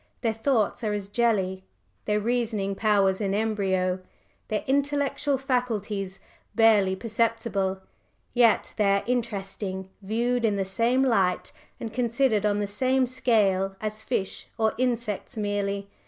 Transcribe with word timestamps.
Their 0.21 0.33
thoughts 0.33 0.83
are 0.83 0.93
as 0.93 1.07
jelly, 1.07 1.63
their 2.05 2.19
reasoning 2.19 2.73
powers 2.73 3.21
in 3.21 3.35
embryo, 3.35 3.99
their 4.47 4.63
intellectual 4.65 5.37
faculties 5.37 6.19
barely 6.55 6.95
perceptible. 6.95 7.81
Yet 8.33 8.73
they 8.77 8.93
are 8.93 9.03
interesting, 9.05 9.89
viewed 10.01 10.43
in 10.43 10.55
the 10.55 10.65
same 10.65 11.03
light 11.03 11.51
and 11.79 11.93
considered 11.93 12.47
on 12.47 12.57
the 12.57 12.65
same 12.65 13.05
scale 13.05 13.75
as 13.79 14.01
fish 14.01 14.47
or 14.57 14.73
insects 14.79 15.37
merely. 15.37 15.87